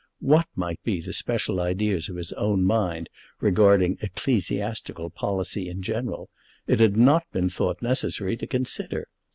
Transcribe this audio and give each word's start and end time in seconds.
What 0.21 0.47
might 0.55 0.81
be 0.83 0.99
the 0.99 1.13
special 1.13 1.59
ideas 1.61 2.09
of 2.09 2.15
his 2.15 2.33
own 2.33 2.63
mind 2.63 3.07
regarding 3.39 3.99
ecclesiastical 4.01 5.11
policy 5.11 5.69
in 5.69 5.83
general, 5.83 6.31
it 6.65 6.79
had 6.79 6.97
not 6.97 7.25
been 7.31 7.49
thought 7.49 7.83
necessary 7.83 8.35
to 8.37 8.47
consider. 8.47 9.07